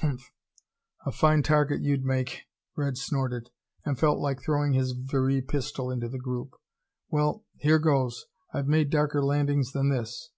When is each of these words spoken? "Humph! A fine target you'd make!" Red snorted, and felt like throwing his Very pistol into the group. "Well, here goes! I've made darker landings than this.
"Humph! 0.00 0.30
A 1.06 1.10
fine 1.10 1.42
target 1.42 1.80
you'd 1.80 2.04
make!" 2.04 2.42
Red 2.76 2.98
snorted, 2.98 3.48
and 3.82 3.98
felt 3.98 4.18
like 4.18 4.42
throwing 4.42 4.74
his 4.74 4.92
Very 4.92 5.40
pistol 5.40 5.90
into 5.90 6.06
the 6.06 6.18
group. 6.18 6.50
"Well, 7.08 7.46
here 7.56 7.78
goes! 7.78 8.26
I've 8.52 8.68
made 8.68 8.90
darker 8.90 9.24
landings 9.24 9.72
than 9.72 9.88
this. 9.88 10.28